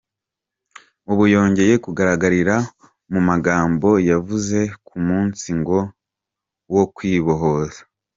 [1.11, 2.55] Ubu yongeye kugaragarira
[3.11, 5.79] mu magambo yavuze ku munsi ngo
[6.73, 7.79] wo kwibohoza.